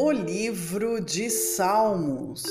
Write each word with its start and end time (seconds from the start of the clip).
O 0.00 0.12
livro 0.12 1.00
de 1.00 1.28
Salmos. 1.28 2.44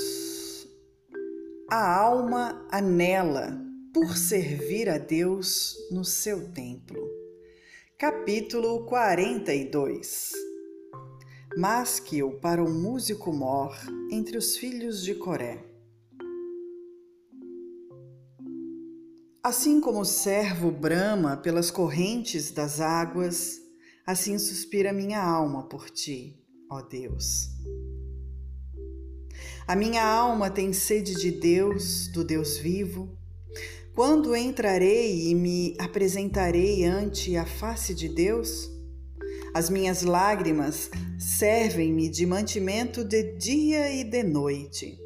A 1.70 1.98
alma 1.98 2.68
anela 2.70 3.58
por 3.94 4.18
servir 4.18 4.86
a 4.90 4.98
Deus 4.98 5.74
no 5.90 6.04
seu 6.04 6.52
templo. 6.52 7.00
Capítulo 7.96 8.84
42. 8.84 10.32
Masquil 11.56 12.38
para 12.38 12.62
o 12.62 12.68
músico 12.68 13.32
mor 13.32 13.74
entre 14.12 14.36
os 14.36 14.58
filhos 14.58 15.02
de 15.02 15.14
Coré. 15.14 15.64
Assim 19.42 19.80
como 19.80 20.00
o 20.00 20.04
servo 20.04 20.70
brama 20.70 21.38
pelas 21.38 21.70
correntes 21.70 22.50
das 22.50 22.78
águas, 22.78 23.58
assim 24.06 24.38
suspira 24.38 24.92
minha 24.92 25.22
alma 25.22 25.66
por 25.66 25.88
ti 25.88 26.46
ó 26.70 26.82
Deus. 26.82 27.50
A 29.66 29.74
minha 29.76 30.04
alma 30.04 30.50
tem 30.50 30.72
sede 30.72 31.14
de 31.14 31.30
Deus, 31.30 32.08
do 32.08 32.24
Deus 32.24 32.58
vivo. 32.58 33.16
Quando 33.94 34.34
entrarei 34.34 35.28
e 35.28 35.34
me 35.34 35.74
apresentarei 35.78 36.84
ante 36.84 37.36
a 37.36 37.44
face 37.44 37.94
de 37.94 38.08
Deus? 38.08 38.70
As 39.54 39.70
minhas 39.70 40.02
lágrimas 40.02 40.90
servem-me 41.18 42.08
de 42.08 42.26
mantimento 42.26 43.02
de 43.04 43.36
dia 43.36 43.90
e 43.92 44.04
de 44.04 44.22
noite, 44.22 44.98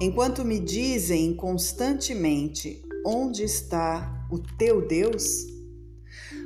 enquanto 0.00 0.44
me 0.44 0.58
dizem 0.58 1.34
constantemente: 1.34 2.82
Onde 3.04 3.42
está 3.42 4.26
o 4.30 4.38
teu 4.38 4.86
Deus? 4.86 5.46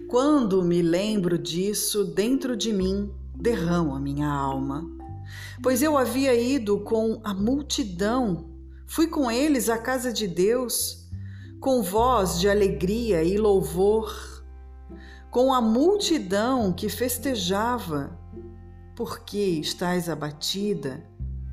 Quando 0.08 0.62
me 0.62 0.82
lembro 0.82 1.38
disso 1.38 2.04
dentro 2.04 2.56
de 2.56 2.72
mim, 2.72 3.10
derramo 3.34 3.94
a 3.94 4.00
minha 4.00 4.28
alma. 4.28 4.84
Pois 5.62 5.82
eu 5.82 5.96
havia 5.96 6.34
ido 6.34 6.80
com 6.80 7.20
a 7.24 7.32
multidão, 7.32 8.50
fui 8.86 9.06
com 9.06 9.30
eles 9.30 9.68
à 9.68 9.78
casa 9.78 10.12
de 10.12 10.28
Deus, 10.28 11.08
com 11.60 11.82
voz 11.82 12.38
de 12.38 12.48
alegria 12.48 13.22
e 13.22 13.36
louvor, 13.36 14.44
com 15.30 15.52
a 15.52 15.60
multidão 15.60 16.72
que 16.72 16.88
festejava. 16.88 18.18
Por 18.94 19.20
que 19.20 19.60
estás 19.60 20.08
abatida, 20.08 21.04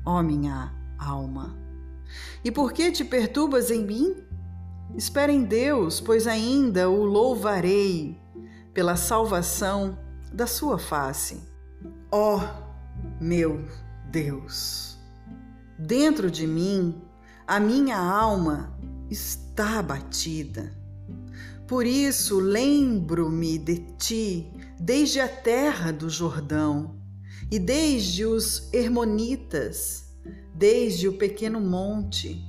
ó 0.06 0.22
minha 0.22 0.72
alma? 0.98 1.58
E 2.44 2.50
por 2.50 2.72
que 2.72 2.92
te 2.92 3.04
perturbas 3.04 3.70
em 3.70 3.84
mim? 3.84 4.16
Espera 4.96 5.32
em 5.32 5.42
Deus, 5.42 6.00
pois 6.00 6.26
ainda 6.26 6.90
o 6.90 7.04
louvarei 7.04 8.20
pela 8.74 8.96
salvação 8.96 9.98
da 10.32 10.46
sua 10.46 10.78
face. 10.78 11.51
Ó 12.14 12.36
oh, 12.36 12.40
meu 13.18 13.64
Deus, 14.10 14.98
dentro 15.78 16.30
de 16.30 16.46
mim 16.46 17.00
a 17.46 17.58
minha 17.58 17.96
alma 17.96 18.78
está 19.10 19.78
abatida. 19.78 20.76
Por 21.66 21.86
isso 21.86 22.38
lembro-me 22.38 23.56
de 23.56 23.78
ti 23.96 24.52
desde 24.78 25.20
a 25.20 25.28
terra 25.28 25.90
do 25.90 26.10
Jordão 26.10 27.00
e 27.50 27.58
desde 27.58 28.26
os 28.26 28.70
Hermonitas, 28.74 30.04
desde 30.54 31.08
o 31.08 31.16
pequeno 31.16 31.62
monte. 31.62 32.44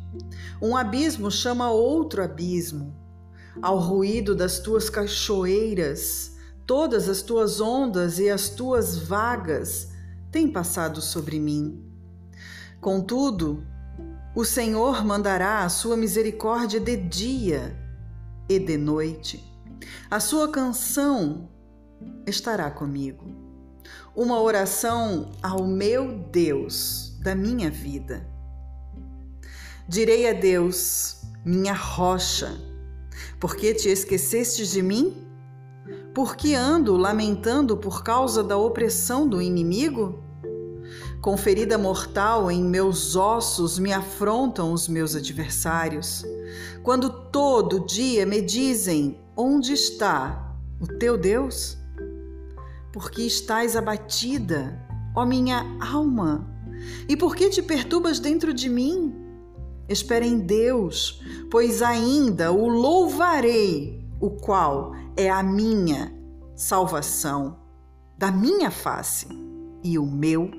Um 0.62 0.76
abismo 0.76 1.32
chama 1.32 1.72
outro 1.72 2.22
abismo. 2.22 2.94
Ao 3.62 3.80
ruído 3.80 4.36
das 4.36 4.60
tuas 4.60 4.90
cachoeiras, 4.90 6.33
Todas 6.66 7.10
as 7.10 7.22
tuas 7.22 7.60
ondas 7.60 8.20
e 8.20 8.30
as 8.30 8.50
tuas 8.50 8.98
vagas 8.98 9.90
têm 10.32 10.48
passado 10.48 11.02
sobre 11.02 11.40
mim. 11.40 11.84
Contudo, 12.80 13.66
o 14.36 14.46
Senhor 14.46 15.06
mandará 15.06 15.64
a 15.64 15.70
sua 15.70 15.96
misericórdia 15.98 16.80
de 16.80 16.98
dia 16.98 17.78
e 18.50 18.58
de 18.60 18.78
noite. 18.78 19.44
A 20.10 20.20
sua 20.20 20.50
canção 20.50 21.50
estará 22.26 22.72
comigo. 22.72 23.26
Uma 24.16 24.42
oração 24.42 25.32
ao 25.42 25.68
meu 25.68 26.18
Deus 26.32 27.18
da 27.22 27.36
minha 27.36 27.70
vida. 27.70 28.26
Direi 29.88 30.30
a 30.30 30.34
Deus, 30.34 31.22
minha 31.46 31.74
rocha, 31.74 32.58
porque 33.40 33.74
te 33.74 33.90
esquecestes 33.90 34.72
de 34.72 34.82
mim? 34.82 35.23
Por 36.14 36.36
que 36.36 36.54
ando 36.54 36.96
lamentando 36.96 37.76
por 37.76 38.04
causa 38.04 38.44
da 38.44 38.56
opressão 38.56 39.28
do 39.28 39.42
inimigo? 39.42 40.20
Com 41.20 41.36
ferida 41.36 41.76
mortal 41.76 42.52
em 42.52 42.64
meus 42.64 43.16
ossos 43.16 43.80
me 43.80 43.92
afrontam 43.92 44.72
os 44.72 44.88
meus 44.88 45.16
adversários. 45.16 46.24
Quando 46.84 47.10
todo 47.10 47.80
dia 47.80 48.28
me 48.28 48.42
dizem: 48.44 49.18
Onde 49.36 49.74
está 49.74 50.56
o 50.80 50.86
teu 50.86 51.18
Deus? 51.18 51.80
Porque 52.92 53.24
estás 53.24 53.76
abatida, 53.76 54.80
ó 55.16 55.26
minha 55.26 55.66
alma? 55.82 56.48
E 57.10 57.18
por 57.18 57.36
que 57.36 57.50
te 57.50 57.64
perturbas 57.64 58.20
dentro 58.20 58.54
de 58.54 58.70
mim? 58.70 59.16
Espera 59.90 60.26
em 60.26 60.38
Deus, 60.38 61.24
pois 61.50 61.82
ainda 61.82 62.52
o 62.52 62.68
louvarei 62.68 64.03
o 64.24 64.30
qual 64.30 64.94
é 65.18 65.30
a 65.30 65.44
minha 65.44 66.10
salvação, 66.56 67.58
da 68.18 68.32
minha 68.32 68.72
face 68.72 69.28
e 69.84 70.00
o 70.00 70.06
meu 70.06 70.50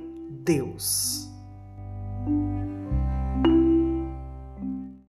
Deus. 0.44 1.30